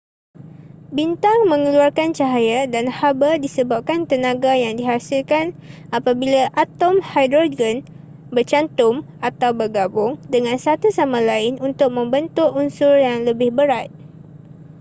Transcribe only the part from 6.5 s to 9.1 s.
atom hidrogen bercantum